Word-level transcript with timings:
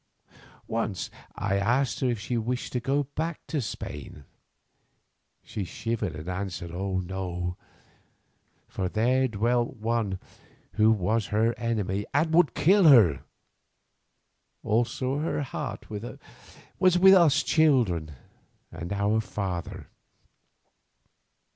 Once 0.67 1.11
I 1.35 1.57
asked 1.59 1.99
her 1.99 2.09
if 2.09 2.19
she 2.19 2.35
wished 2.35 2.73
to 2.73 2.79
go 2.79 3.03
back 3.13 3.45
to 3.45 3.61
Spain. 3.61 4.23
She 5.43 5.63
shivered 5.63 6.15
and 6.15 6.27
answered 6.27 6.71
no, 6.71 7.55
for 8.67 8.89
there 8.89 9.27
dwelt 9.27 9.75
one 9.77 10.17
who 10.73 10.89
was 10.91 11.27
her 11.27 11.53
enemy 11.55 12.07
and 12.15 12.33
would 12.33 12.55
kill 12.55 12.85
her; 12.85 13.21
also 14.63 15.19
her 15.19 15.43
heart 15.43 15.87
was 15.91 16.97
with 16.97 17.13
us 17.13 17.43
children 17.43 18.15
and 18.71 18.91
our 18.91 19.19
father. 19.21 19.85